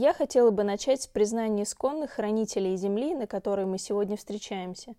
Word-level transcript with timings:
Я 0.00 0.14
хотела 0.14 0.52
бы 0.52 0.62
начать 0.62 1.02
с 1.02 1.06
признания 1.08 1.64
исконных 1.64 2.12
хранителей 2.12 2.76
земли, 2.76 3.16
на 3.16 3.26
которой 3.26 3.66
мы 3.66 3.78
сегодня 3.78 4.16
встречаемся. 4.16 4.94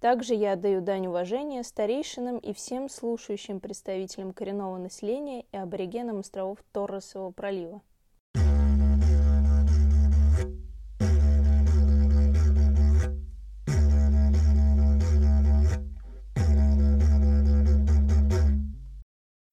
Также 0.00 0.34
я 0.34 0.54
отдаю 0.54 0.80
дань 0.80 1.06
уважения 1.06 1.62
старейшинам 1.62 2.38
и 2.38 2.52
всем 2.52 2.88
слушающим 2.88 3.60
представителям 3.60 4.32
коренного 4.32 4.76
населения 4.76 5.42
и 5.52 5.56
аборигенам 5.56 6.18
островов 6.18 6.58
Торресового 6.72 7.30
пролива. 7.30 7.80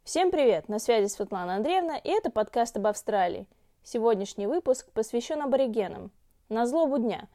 Всем 0.04 0.32
привет! 0.32 0.68
На 0.70 0.80
связи 0.80 1.06
Светлана 1.06 1.58
Андреевна, 1.58 1.98
и 1.98 2.10
это 2.10 2.32
подкаст 2.32 2.78
об 2.78 2.88
Австралии. 2.88 3.46
Сегодняшний 3.90 4.48
выпуск 4.48 4.92
посвящен 4.92 5.42
аборигенам. 5.42 6.12
На 6.50 6.68
злобу 6.68 6.98
дня. 6.98 7.30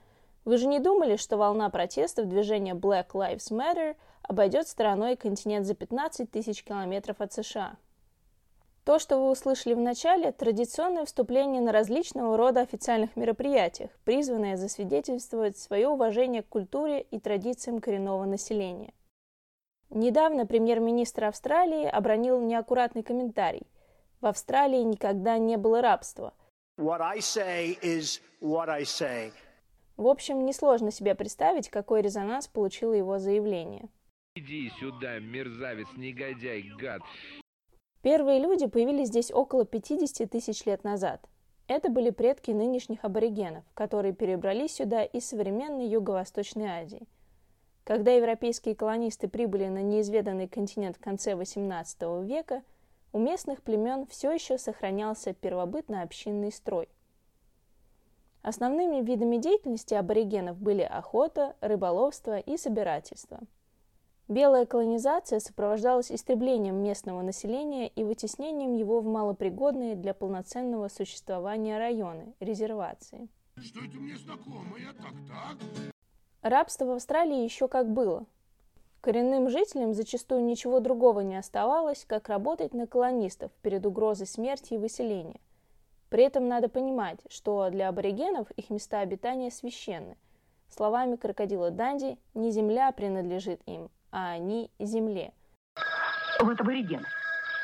Вы 0.45 0.59
же 0.59 0.67
не 0.67 0.81
думали, 0.81 1.17
что 1.17 1.39
волна 1.39 1.71
протестов 1.71 2.29
движения 2.29 2.75
Black 2.75 3.13
Lives 3.15 3.51
Matter 3.51 3.97
обойдет 4.21 4.69
стороной 4.69 5.17
континент 5.17 5.65
за 5.65 5.75
15 5.75 6.31
тысяч 6.31 6.63
километров 6.63 7.23
от 7.23 7.33
США? 7.33 7.77
То, 8.85 8.99
что 8.99 9.17
вы 9.17 9.31
услышали 9.31 9.73
в 9.73 9.79
начале, 9.79 10.31
традиционное 10.31 11.07
вступление 11.07 11.63
на 11.63 11.73
различного 11.73 12.37
рода 12.37 12.61
официальных 12.61 13.17
мероприятиях, 13.17 13.91
призванное 14.05 14.59
засвидетельствовать 14.59 15.57
свое 15.57 15.89
уважение 15.89 16.43
к 16.43 16.51
культуре 16.51 17.01
и 17.01 17.19
традициям 17.19 17.81
коренного 17.81 18.27
населения. 18.27 18.93
Недавно 19.89 20.45
премьер-министр 20.45 21.25
Австралии 21.25 21.87
обронил 21.87 22.43
неаккуратный 22.43 23.03
комментарий. 23.03 23.67
В 24.21 24.27
Австралии 24.27 24.83
никогда 24.83 25.39
не 25.39 25.57
было 25.57 25.81
рабства. 25.81 26.35
What 26.79 27.01
I 27.01 27.21
say 27.21 27.79
is 27.83 28.21
what 28.41 28.69
I 28.69 28.83
say. 28.83 29.33
В 29.97 30.07
общем, 30.07 30.45
несложно 30.45 30.91
себе 30.91 31.15
представить, 31.15 31.69
какой 31.69 32.03
резонанс 32.03 32.49
получило 32.49 32.93
его 32.93 33.19
заявление. 33.19 33.89
Иди 34.35 34.71
сюда, 34.81 35.19
мерзавец, 35.19 35.87
негодяй, 35.97 36.63
гад. 36.79 37.03
Первые 38.03 38.41
люди 38.41 38.67
появились 38.67 39.09
здесь 39.09 39.31
около 39.31 39.65
50 39.65 40.31
тысяч 40.31 40.65
лет 40.65 40.83
назад. 40.83 41.29
Это 41.69 41.91
были 41.91 42.11
предки 42.11 42.51
нынешних 42.51 43.05
аборигенов, 43.05 43.65
которые 43.75 44.15
перебрались 44.15 44.77
сюда 44.77 45.05
из 45.05 45.27
современной 45.27 45.87
Юго-Восточной 45.87 46.67
Азии– 46.67 47.07
когда 47.85 48.13
европейские 48.13 48.77
колонисты 48.77 49.27
прибыли 49.27 49.67
на 49.67 49.83
неизведанный 49.83 50.47
континент 50.47 50.97
в 50.97 51.01
конце 51.01 51.33
XVIII 51.33 52.25
века, 52.25 52.63
у 53.13 53.19
местных 53.19 53.63
племен 53.63 54.07
все 54.07 54.33
еще 54.33 54.59
сохранялся 54.59 55.35
первобытно-общинный 55.35 56.53
строй. 56.53 56.89
Основными 58.43 59.05
видами 59.05 59.37
деятельности 59.37 59.95
аборигенов 59.95 60.59
были 60.59 60.83
охота, 60.83 61.55
рыболовство 61.61 62.39
и 62.39 62.57
собирательство. 62.57 63.41
Белая 64.29 64.67
колонизация 64.67 65.41
сопровождалась 65.41 66.11
истреблением 66.11 66.83
местного 66.83 67.23
населения 67.23 67.89
и 67.89 68.03
вытеснением 68.03 68.75
его 68.75 69.01
в 69.01 69.05
малопригодные 69.05 69.95
для 69.95 70.15
полноценного 70.15 70.89
существования 70.89 71.79
районы, 71.79 72.35
резервации. 72.41 73.29
Что 73.57 73.81
это 73.81 73.97
мне 73.99 74.17
знакомое? 74.17 74.93
Так, 74.95 75.13
так. 75.29 75.93
Рабство 76.41 76.87
в 76.87 76.91
Австралии 76.93 77.45
еще 77.45 77.69
как 77.69 77.93
было. 77.93 78.27
Коренным 79.03 79.51
жителям 79.51 79.95
зачастую 79.95 80.45
ничего 80.45 80.79
другого 80.79 81.21
не 81.21 81.35
оставалось, 81.35 82.05
как 82.07 82.29
работать 82.29 82.73
на 82.73 82.87
колонистов 82.87 83.51
перед 83.61 83.85
угрозой 83.85 84.29
смерти 84.29 84.75
и 84.75 84.79
выселения. 84.79 85.41
При 86.09 86.23
этом 86.23 86.47
надо 86.47 86.69
понимать, 86.69 87.19
что 87.29 87.69
для 87.69 87.89
аборигенов 87.89 88.49
их 88.53 88.71
места 88.71 89.01
обитания 89.01 89.51
священны. 89.51 90.17
Словами 90.69 91.17
крокодила 91.17 91.73
Данди, 91.73 92.17
не 92.35 92.53
земля 92.53 92.93
принадлежит 92.93 93.61
им, 93.67 93.91
а 94.13 94.31
они 94.31 94.71
земле. 94.79 95.33
Вот 96.39 96.61
абориген. 96.61 97.05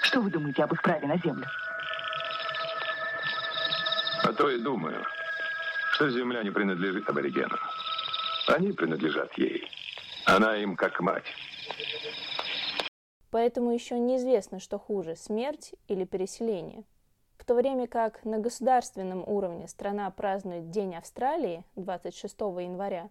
Что 0.02 0.20
вы 0.20 0.32
думаете 0.32 0.64
об 0.64 0.72
их 0.72 0.82
праве 0.82 1.06
на 1.06 1.18
землю? 1.18 1.46
А 4.24 4.32
то 4.32 4.50
и 4.50 4.58
думаю, 4.60 5.04
что 5.92 6.10
земля 6.10 6.42
не 6.42 6.50
принадлежит 6.50 7.08
аборигенам. 7.08 7.60
Они 8.48 8.72
принадлежат 8.72 9.32
ей. 9.38 9.77
Она 10.28 10.56
им 10.58 10.76
как 10.76 11.00
мать. 11.00 11.24
Поэтому 13.30 13.70
еще 13.70 13.98
неизвестно, 13.98 14.60
что 14.60 14.78
хуже– 14.78 15.16
смерть 15.16 15.74
или 15.86 16.04
переселение. 16.04 16.84
В 17.38 17.46
то 17.46 17.54
время 17.54 17.86
как 17.86 18.22
на 18.26 18.38
государственном 18.38 19.26
уровне 19.26 19.68
страна 19.68 20.10
празднует 20.10 20.68
День 20.68 20.96
Австралии 20.96 21.64
26 21.76 22.38
января, 22.40 23.08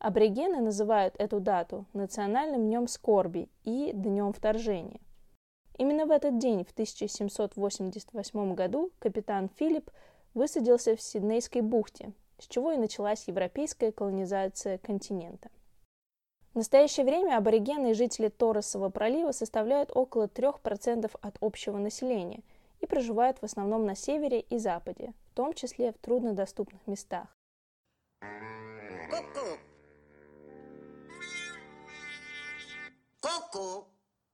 аборигены 0.00 0.60
называют 0.60 1.14
эту 1.18 1.38
дату 1.38 1.84
Национальным 1.92 2.66
днем 2.66 2.88
скорби 2.88 3.48
и 3.62 3.92
Днем 3.94 4.32
вторжения. 4.32 5.00
Именно 5.76 6.06
в 6.06 6.10
этот 6.10 6.38
день, 6.38 6.64
в 6.64 6.72
1788 6.72 8.54
году, 8.56 8.90
капитан 8.98 9.48
Филипп 9.60 9.92
высадился 10.34 10.96
в 10.96 11.02
Сиднейской 11.02 11.62
бухте, 11.62 12.10
с 12.40 12.48
чего 12.48 12.72
и 12.72 12.78
началась 12.78 13.28
европейская 13.28 13.92
колонизация 13.92 14.78
континента. 14.78 15.50
В 16.52 16.56
настоящее 16.56 17.04
время 17.04 17.36
аборигены 17.36 17.90
и 17.90 17.94
жители 17.94 18.28
Торресового 18.28 18.90
пролива 18.90 19.32
составляют 19.32 19.90
около 19.94 20.26
3% 20.26 21.10
от 21.20 21.36
общего 21.40 21.78
населения 21.78 22.42
и 22.80 22.86
проживают 22.86 23.38
в 23.38 23.44
основном 23.44 23.86
на 23.86 23.94
севере 23.94 24.40
и 24.40 24.58
западе, 24.58 25.12
в 25.30 25.34
том 25.34 25.52
числе 25.52 25.92
в 25.92 25.98
труднодоступных 25.98 26.86
местах. 26.86 27.28
Ку-ку! 29.10 29.58
Ку-ку! 33.20 33.84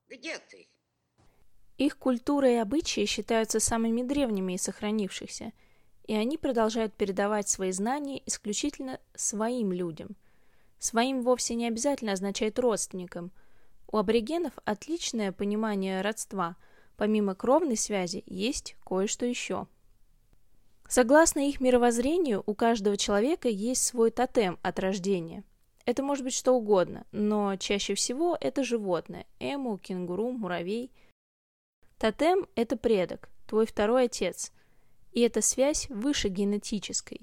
Где 0.09 0.39
ты? 0.39 0.69
Их 1.79 1.99
культура 1.99 2.49
и 2.51 2.55
обычаи 2.55 3.05
считаются 3.05 3.61
самыми 3.61 4.03
древними 4.03 4.55
и 4.55 4.59
сохранившихся– 4.59 5.53
и 6.07 6.15
они 6.15 6.37
продолжают 6.37 6.95
передавать 6.95 7.49
свои 7.49 7.73
знания 7.73 8.23
исключительно 8.27 9.01
своим 9.15 9.73
людям. 9.73 10.17
Своим 10.79 11.23
вовсе 11.23 11.55
не 11.55 11.67
обязательно 11.67 12.13
означает 12.13 12.59
родственникам. 12.59 13.33
У 13.91 13.97
аборигенов 13.97 14.53
отличное 14.65 15.33
понимание 15.33 16.01
родства. 16.01 16.57
Помимо 16.97 17.35
кровной 17.35 17.77
связи 17.77 18.23
есть 18.27 18.77
кое-что 18.85 19.27
еще. 19.27 19.67
Согласно 20.89 21.49
их 21.49 21.61
мировоззрению, 21.61 22.43
у 22.47 22.55
каждого 22.55 22.97
человека 22.97 23.49
есть 23.49 23.85
свой 23.85 24.11
тотем 24.11 24.59
от 24.63 24.79
рождения. 24.79 25.45
Это 25.87 26.03
может 26.03 26.25
быть 26.25 26.35
что 26.35 26.53
угодно, 26.53 27.07
но 27.13 27.57
чаще 27.57 27.95
всего 27.95 28.37
это 28.41 28.65
животное– 28.65 29.27
эму, 29.39 29.79
кенгуру, 29.79 30.31
муравей. 30.31 30.91
Тотем– 31.99 32.47
это 32.55 32.77
предок, 32.77 33.29
твой 33.47 33.67
второй 33.67 34.05
отец– 34.05 34.53
и 35.15 35.21
эта 35.21 35.41
связь 35.41 35.89
выше 35.89 36.29
генетической. 36.29 37.21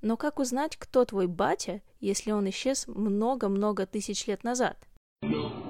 Но 0.00 0.16
как 0.16 0.38
узнать, 0.38 0.76
кто 0.76 1.04
твой 1.04 1.26
батя, 1.26 1.82
если 2.00 2.30
он 2.30 2.48
исчез 2.50 2.86
много-много 2.86 3.86
тысяч 3.86 4.26
лет 4.26 4.44
назад? 4.44 4.76
No, 5.22 5.68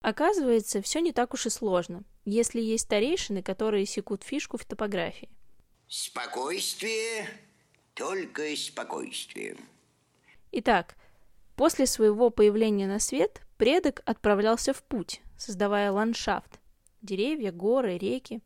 Оказывается, 0.00 0.82
все 0.82 1.00
не 1.00 1.12
так 1.12 1.32
уж 1.34 1.46
и 1.46 1.50
сложно, 1.50 2.04
если 2.24 2.60
есть 2.60 2.84
старейшины, 2.84 3.42
которые 3.42 3.86
секут 3.86 4.22
фишку 4.22 4.58
в 4.58 4.64
топографии. 4.64 5.30
Спокойствие, 5.88 7.26
только 7.94 8.54
спокойствие. 8.54 9.56
Итак, 10.52 10.96
после 11.56 11.86
своего 11.86 12.30
появления 12.30 12.86
на 12.86 12.98
свет 12.98 13.40
предок 13.56 14.02
отправлялся 14.04 14.74
в 14.74 14.82
путь, 14.82 15.22
создавая 15.38 15.90
ландшафт, 15.90 16.60
деревья, 17.00 17.50
горы, 17.50 17.96
реки. 17.96 18.42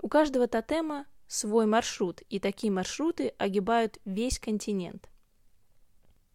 У 0.00 0.08
каждого 0.08 0.48
тотема 0.48 1.06
свой 1.32 1.64
маршрут, 1.64 2.20
и 2.28 2.38
такие 2.38 2.70
маршруты 2.70 3.32
огибают 3.38 3.98
весь 4.04 4.38
континент. 4.38 5.08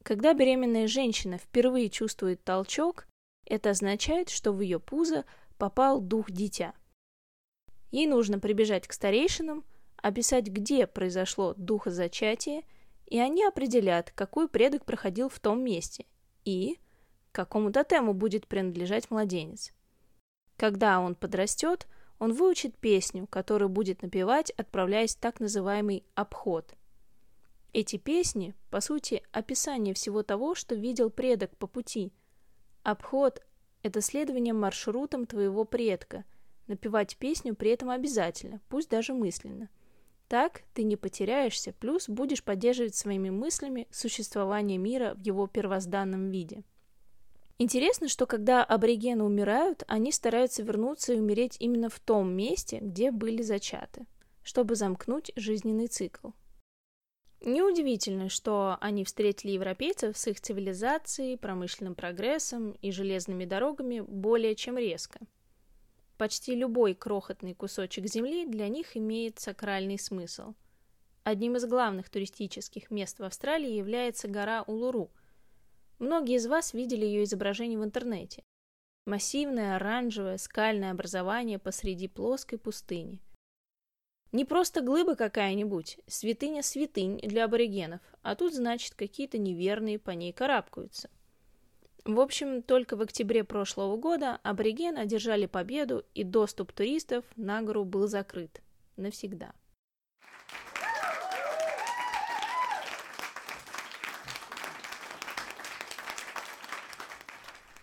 Когда 0.01 0.33
беременная 0.33 0.88
женщина 0.88 1.38
впервые 1.38 1.89
чувствует 1.89 2.44
толчок, 2.44 3.05
это 3.45 3.69
означает, 3.69 4.29
что 4.29 4.51
в 4.51 4.61
ее 4.61 4.79
пузо 4.79 5.25
попал 5.59 6.01
дух 6.01 6.31
дитя. 6.31 6.73
Ей 7.91 8.07
нужно 8.07 8.39
прибежать 8.39 8.88
к 8.88 8.94
старейшинам, 8.94 9.63
описать, 9.97 10.47
где 10.47 10.88
произошло 10.88 11.53
духозачатие, 11.57 12.63
и 13.05 13.19
они 13.19 13.45
определят, 13.45 14.11
какой 14.15 14.47
предок 14.47 14.83
проходил 14.83 15.29
в 15.29 15.39
том 15.39 15.63
месте 15.63 16.05
и 16.43 16.79
какому 17.31 17.71
тотему 17.71 18.13
будет 18.15 18.47
принадлежать 18.47 19.11
младенец. 19.11 19.73
Когда 20.55 21.00
он 21.00 21.13
подрастет, 21.13 21.88
он 22.19 22.33
выучит 22.33 22.77
песню, 22.77 23.27
которую 23.27 23.69
будет 23.69 24.01
напевать, 24.01 24.51
отправляясь 24.51 25.15
в 25.15 25.19
так 25.19 25.39
называемый 25.39 26.03
обход. 26.15 26.73
Эти 27.73 27.97
песни, 27.97 28.55
по 28.69 28.81
сути, 28.81 29.23
описание 29.31 29.93
всего 29.93 30.23
того, 30.23 30.55
что 30.55 30.75
видел 30.75 31.09
предок 31.09 31.55
по 31.57 31.67
пути. 31.67 32.11
Обход– 32.83 33.41
это 33.83 34.01
следование 34.01 34.53
маршрутом 34.53 35.25
твоего 35.25 35.65
предка, 35.65 36.25
Напевать 36.67 37.15
песню 37.15 37.55
при 37.55 37.71
этом 37.71 37.89
обязательно, 37.89 38.59
пусть 38.67 38.89
даже 38.89 39.13
мысленно. 39.13 39.69
Так 40.27 40.63
ты 40.73 40.83
не 40.83 40.97
потеряешься, 40.97 41.71
плюс 41.71 42.09
будешь 42.09 42.43
поддерживать 42.43 42.95
своими 42.95 43.29
мыслями 43.29 43.87
существование 43.89 44.77
мира 44.77 45.13
в 45.15 45.25
его 45.25 45.47
первозданном 45.47 46.29
виде. 46.29 46.63
Интересно, 47.59 48.07
что 48.07 48.27
когда 48.27 48.63
аборигены 48.63 49.24
умирают, 49.24 49.83
они 49.88 50.12
стараются 50.12 50.62
вернуться 50.62 51.13
и 51.13 51.19
умереть 51.19 51.57
именно 51.59 51.89
в 51.89 52.00
том 52.00 52.31
месте, 52.31 52.77
где 52.81 53.12
были 53.12 53.42
зачаты, 53.42 54.06
чтобы 54.44 54.75
замкнуть 54.75 55.31
жизненный 55.36 55.88
цикл. 55.88 56.30
Неудивительно, 57.42 58.30
что 58.30 58.77
они 58.81 59.04
встретили 59.04 59.51
европейцев 59.51 60.18
с 60.18 60.27
их 60.27 60.42
цивилизацией, 60.42 61.38
промышленным 61.38 61.95
прогрессом 61.95 62.71
и 62.81 62.92
железными 62.92 63.45
дорогами 63.45 64.01
более 64.01 64.56
чем 64.56 64.77
резко. 64.77 65.19
Почти 66.18 66.56
любой 66.56 66.95
крохотный 66.95 67.53
кусочек 67.53 68.07
земли 68.07 68.48
для 68.48 68.68
них 68.69 68.98
имеет 68.98 69.39
сакральный 69.39 70.00
смысл. 70.00 70.56
Одним 71.24 71.57
из 71.57 71.65
главных 71.65 72.10
туристических 72.10 72.89
мест 72.89 73.19
в 73.19 73.24
Австралии 73.24 73.71
является 73.71 74.27
гора 74.27 74.63
Улуру. 74.63 75.12
Многие 75.99 76.35
из 76.35 76.45
вас 76.45 76.73
видели 76.73 77.05
ее 77.05 77.23
изображение 77.23 77.79
в 77.79 77.83
интернете. 77.83 78.44
Массивное 79.05 79.75
оранжевое 79.75 80.38
скальное 80.38 80.91
образование 80.91 81.59
посреди 81.59 82.07
плоской 82.07 82.59
пустыни. 82.59 83.21
Не 84.31 84.45
просто 84.45 84.81
глыба 84.81 85.15
какая-нибудь, 85.15 85.99
святыня 86.05 86.61
святынь 86.61 87.17
для 87.19 87.45
аборигенов, 87.45 88.01
а 88.21 88.35
тут, 88.35 88.53
значит, 88.53 88.94
какие-то 88.94 89.38
неверные 89.38 89.97
по 89.97 90.11
ней 90.11 90.33
карабкаются. 90.33 91.09
В 92.03 92.19
общем, 92.19 92.61
только 92.61 92.95
в 92.95 93.01
октябре 93.01 93.43
прошлого 93.43 93.97
года 93.97 94.39
аборигены 94.43 95.00
одержали 95.00 95.45
победу, 95.45 96.05
и 96.13 96.23
доступ 96.23 96.73
туристов 96.73 97.25
на 97.35 97.61
гору 97.61 97.85
был 97.85 98.07
закрыт. 98.07 98.61
Навсегда. 98.97 99.53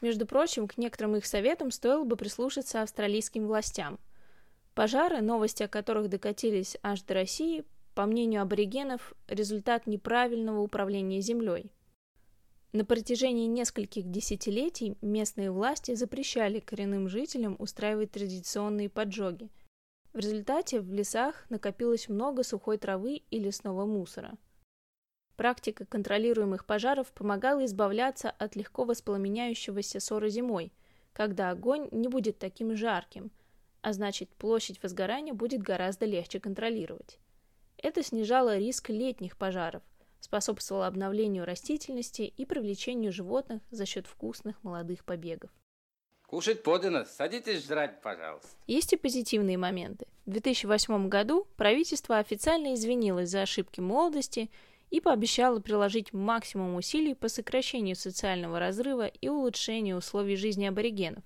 Между 0.05 0.27
прочим, 0.27 0.69
к 0.69 0.77
некоторым 0.77 1.17
их 1.17 1.27
советам 1.27 1.71
стоило 1.71 2.05
бы 2.05 2.17
прислушаться 2.17 2.83
австралийским 2.83 3.47
властям– 3.47 3.99
Пожары, 4.75 5.21
новости 5.21 5.62
о 5.62 5.69
которых 5.69 6.09
докатились 6.09 6.77
аж 6.83 7.03
до 7.03 7.15
России, 7.15 7.65
по 7.95 8.06
мнению 8.06 8.43
аборигенов, 8.43 9.15
результат 9.29 9.87
неправильного 9.87 10.61
управления 10.61 11.21
землей. 11.21 11.71
На 12.73 12.85
протяжении 12.85 13.47
нескольких 13.47 14.11
десятилетий 14.11 14.97
местные 15.01 15.53
власти 15.53 15.95
запрещали 15.95 16.59
коренным 16.59 17.09
жителям 17.09 17.55
устраивать 17.61 18.11
традиционные 18.11 18.89
поджоги. 18.89 19.49
В 20.12 20.19
результате 20.19 20.81
в 20.81 20.93
лесах 20.93 21.47
накопилось 21.51 22.09
много 22.09 22.43
сухой 22.43 22.79
травы 22.79 23.23
и 23.31 23.39
лесного 23.39 23.87
мусора. 23.87 24.37
Практика 25.36 25.84
контролируемых 25.84 26.64
пожаров 26.64 27.12
помогала 27.12 27.64
избавляться 27.64 28.31
от 28.31 28.56
легко 28.56 28.84
воспламеняющегося 28.84 30.00
ссора 30.00 30.28
зимой, 30.28 30.72
когда 31.12 31.50
огонь 31.50 31.88
не 31.90 32.08
будет 32.08 32.38
таким 32.38 32.76
жарким– 32.76 33.31
а 33.84 33.92
значит 33.92 34.31
площадь 34.31 34.82
возгорания 34.82 35.34
будет 35.34 35.60
гораздо 35.60 36.06
легче 36.06 36.40
контролировать. 36.40 37.19
Это 37.76 38.02
снижало 38.02 38.56
риск 38.56 38.88
летних 38.88 39.36
пожаров, 39.36 39.82
способствовало 40.20 40.86
обновлению 40.86 41.44
растительности 41.44 42.22
и 42.22 42.46
привлечению 42.46 43.12
животных 43.12 43.60
за 43.70 43.84
счет 43.84 44.06
вкусных 44.06 44.64
молодых 44.64 45.04
побегов. 45.04 45.50
Кушать 46.26 46.62
подано, 46.62 47.04
садитесь 47.04 47.66
жрать, 47.66 48.00
пожалуйста. 48.00 48.48
Есть 48.66 48.94
и 48.94 48.96
позитивные 48.96 49.58
моменты. 49.58 50.06
В 50.25 50.31
2008 50.31 51.10
году 51.10 51.46
правительство 51.58 52.16
официально 52.16 52.72
извинилось 52.72 53.28
за 53.28 53.42
ошибки 53.42 53.81
молодости 53.81 54.50
и 54.90 55.00
пообещало 55.00 55.60
приложить 55.60 56.12
максимум 56.12 56.76
усилий 56.76 57.14
по 57.14 57.28
сокращению 57.28 57.96
социального 57.96 58.58
разрыва 58.58 59.06
и 59.06 59.28
улучшению 59.28 59.98
условий 59.98 60.36
жизни 60.36 60.66
аборигенов. 60.66 61.25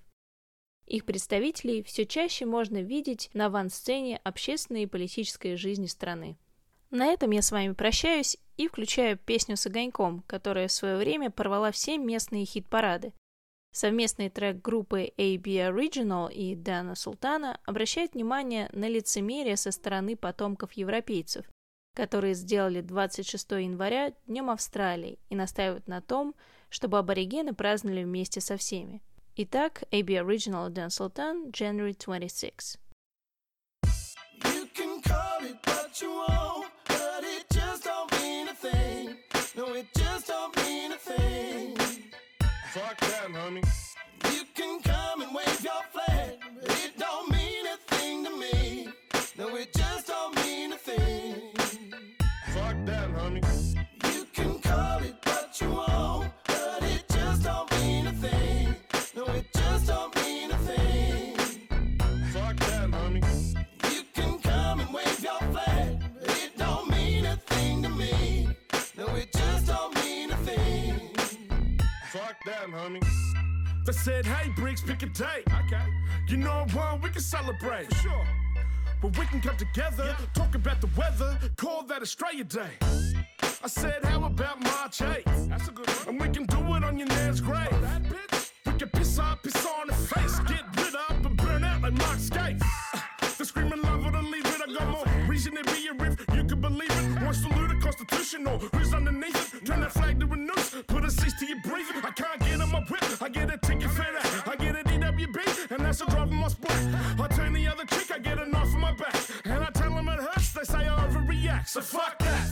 Их 0.85 1.05
представителей 1.05 1.83
все 1.83 2.05
чаще 2.05 2.45
можно 2.45 2.81
видеть 2.81 3.29
на 3.33 3.45
авансцене 3.45 4.17
общественной 4.23 4.83
и 4.83 4.87
политической 4.87 5.55
жизни 5.55 5.85
страны. 5.85 6.37
На 6.89 7.05
этом 7.05 7.29
я 7.29 7.43
с 7.43 7.51
вами 7.51 7.73
прощаюсь 7.73 8.37
и 8.57 8.67
включаю 8.67 9.17
песню 9.17 9.55
с 9.55 9.67
огоньком, 9.67 10.23
которая 10.25 10.67
в 10.67 10.71
свое 10.71 10.97
время 10.97 11.29
порвала 11.29 11.71
все 11.71 11.99
местные 11.99 12.45
хит-парады. 12.45 13.13
Совместный 13.71 14.31
трек 14.31 14.63
группы 14.63 15.11
AB 15.15 15.43
Original 15.43 16.33
и 16.33 16.55
Дана 16.55 16.95
Султана 16.95 17.59
обращает 17.65 18.15
внимание 18.15 18.67
на 18.73 18.89
лицемерие 18.89 19.57
со 19.57 19.69
стороны 19.71 20.15
потомков 20.15 20.73
европейцев, 20.73 21.45
которые 21.93 22.33
сделали 22.33 22.81
26 22.81 23.51
января 23.51 24.13
Днем 24.27 24.49
Австралии 24.49 25.19
и 25.29 25.35
настаивают 25.35 25.87
на 25.87 26.01
том, 26.01 26.35
чтобы 26.69 26.97
аборигены 26.97 27.53
праздновали 27.53 28.03
вместе 28.03 28.41
со 28.41 28.57
всеми. 28.57 29.01
Итак, 29.35 29.83
AB 29.91 30.17
Original 30.21 30.69
Dan 30.69 30.89
Sultan, 30.89 31.51
January 31.51 31.93
26. 31.93 32.77
You 34.43 34.67
can 34.73 35.01
call 35.01 35.43
it 35.43 35.57
what 35.65 36.01
you 36.01 36.09
want, 36.09 36.67
but 36.87 37.23
it 37.23 37.45
just 37.49 37.83
don't 37.85 38.11
mean 38.21 38.49
a 38.49 38.53
thing. 38.53 39.15
No, 39.55 39.73
it 39.73 39.87
just 39.95 40.27
don't 40.27 40.55
mean 40.57 40.91
a 40.91 40.97
thing. 40.97 41.75
Fuck 42.73 42.99
that, 42.99 43.29
homie. 43.31 43.63
You 44.33 44.43
can 44.53 44.81
come 44.81 45.21
and 45.21 45.33
wave 45.33 45.63
your 45.63 45.83
flag, 45.93 46.37
but 46.61 46.71
it 46.85 46.97
don't 46.97 47.29
mean 47.31 47.65
a 47.65 47.77
thing 47.93 48.25
to 48.25 48.31
me. 48.37 48.89
No, 49.37 49.55
it 49.55 49.73
just 49.73 50.07
don't 50.07 50.35
mean 50.45 50.73
a 50.73 50.77
thing. 50.77 51.58
It 55.61 55.67
what 55.67 55.87
you 55.89 55.93
want. 55.93 56.09
them, 72.45 72.71
homie. 72.71 73.85
They 73.85 73.91
said, 73.91 74.25
hey, 74.25 74.49
Briggs, 74.55 74.81
pick 74.81 75.03
a 75.03 75.07
date. 75.07 75.43
Okay. 75.65 75.85
You 76.27 76.37
know 76.37 76.65
what? 76.73 77.01
We 77.01 77.09
can 77.09 77.21
celebrate. 77.21 77.87
For 77.93 77.95
sure. 77.95 78.27
But 79.01 79.17
we 79.17 79.25
can 79.27 79.41
come 79.41 79.55
together, 79.55 80.15
yeah. 80.19 80.25
talk 80.33 80.55
about 80.55 80.81
the 80.81 80.89
weather, 80.97 81.37
call 81.55 81.83
that 81.83 82.01
Australia 82.01 82.43
Day. 82.43 82.71
I 83.61 83.67
said, 83.67 84.05
how 84.05 84.23
about 84.23 84.61
my 84.61 84.87
chase? 84.89 85.23
That's 85.49 85.67
a 85.67 85.71
good 85.71 85.87
one. 85.89 86.07
And 86.07 86.21
we 86.21 86.29
can 86.29 86.45
do 86.45 86.57
it 86.75 86.83
on 86.83 86.97
your 86.97 87.09
nan's 87.09 87.41
grave. 87.41 87.67
Oh, 87.71 87.81
that 87.81 88.03
bitch. 88.03 88.51
We 88.65 88.71
can 88.73 88.89
piss 88.89 89.19
up, 89.19 89.43
piss 89.43 89.65
on 89.65 89.87
the 89.87 89.93
face, 89.93 90.39
get 90.47 90.63
rid 90.77 90.95
up 90.95 91.25
and 91.25 91.35
burn 91.35 91.65
out 91.65 91.81
like 91.81 91.93
Mark 91.93 92.19
Skate. 92.19 92.57
the 93.37 93.43
screaming 93.43 93.81
love 93.81 94.09
the 94.11 94.21
leave 94.21 94.45
it. 94.45 94.61
I 94.65 94.73
got 94.73 94.87
more 94.87 95.27
reason 95.27 95.55
to 95.55 95.63
be 95.73 95.87
a 95.87 95.93
riff. 95.93 96.19
You 96.33 96.45
can 96.45 96.61
believe 96.61 96.89
it. 96.89 97.33
Salute 97.33 97.69
the 97.69 97.75
constitutional. 97.81 98.59
Who's 98.59 98.93
underneath 98.93 99.53
it? 99.53 99.65
Turn 99.65 99.81
that 99.81 99.91
flag 99.91 100.19
to 100.21 100.25
a 100.25 100.35
noose. 100.37 100.75
Put 100.87 101.03
a 101.03 101.11
cease 101.11 101.37
to 101.39 101.45
your 101.45 101.61
breathing. 101.61 101.97
I 102.03 102.11
can't 102.11 102.39
get 102.39 102.61
on 102.61 102.71
my 102.71 102.79
whip. 102.79 103.03
I 103.21 103.27
get 103.27 103.53
a 103.53 103.57
ticket 103.57 103.91
for 103.91 104.07
that. 104.13 104.47
I 104.47 104.55
get 104.55 104.75
an 104.77 104.85
EWB, 104.85 105.71
and 105.71 105.85
that's 105.85 106.01
a 106.01 106.05
drive 106.05 106.31
my 106.31 106.47
split. 106.47 106.71
I 107.19 107.27
turn 107.27 107.53
the 107.53 107.67
other 107.67 107.85
cheek. 107.85 108.09
I 108.11 108.19
get 108.19 108.39
a 108.39 108.49
knife 108.49 108.73
in 108.73 108.79
my 108.79 108.93
back. 108.93 109.15
And 109.43 109.63
I 109.63 109.69
tell 109.71 109.93
them 109.93 110.07
it 110.07 110.19
hurts. 110.19 110.53
They 110.53 110.63
say 110.63 110.87
I 110.87 111.07
overreact. 111.07 111.67
So 111.67 111.81
fuck 111.81 112.17
that. 112.19 112.48